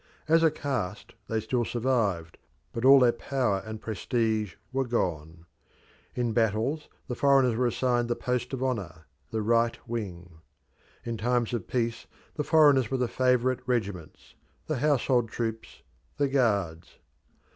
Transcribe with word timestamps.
As 0.27 0.41
a 0.41 0.49
caste 0.49 1.13
they 1.27 1.39
still 1.39 1.63
survived, 1.63 2.39
but 2.73 2.83
all 2.83 2.99
their 2.99 3.11
power 3.11 3.61
and 3.63 3.79
prestige 3.79 4.55
were 4.73 4.87
gone. 4.87 5.45
In 6.15 6.33
battle 6.33 6.81
the 7.07 7.13
foreigners 7.13 7.55
were 7.55 7.67
assigned 7.67 8.07
the 8.07 8.15
post 8.15 8.51
of 8.51 8.63
honour 8.63 9.05
the 9.29 9.43
right 9.43 9.77
wing. 9.87 10.39
In 11.03 11.17
times 11.17 11.53
of 11.53 11.67
peace 11.67 12.07
the 12.33 12.43
foreigners 12.43 12.89
were 12.89 12.97
the 12.97 13.07
favourite 13.07 13.59
regiments 13.67 14.33
the 14.65 14.77
household 14.79 15.29
troops, 15.29 15.83
the 16.17 16.27
Guards. 16.27 16.97